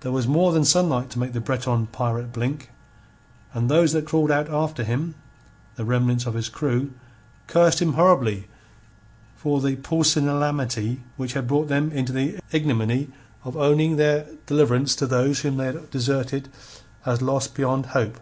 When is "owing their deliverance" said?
13.58-14.96